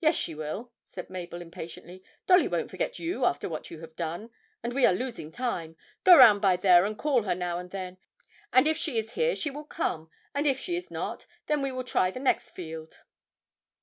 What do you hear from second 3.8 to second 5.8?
have done, and we are losing time.